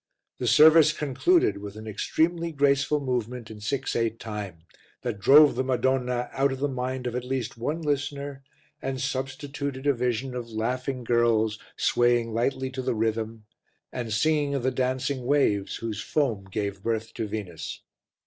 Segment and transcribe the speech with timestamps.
[0.39, 4.65] The service concluded with an extremely graceful movement in six eight time,
[5.03, 8.41] that drove the Madonna out of the mind of at least one listener
[8.81, 13.45] and substituted a vision of laughing girls swaying lightly to the rhythm
[13.91, 17.81] and singing of the dancing waves whose foam gave birth to Venus.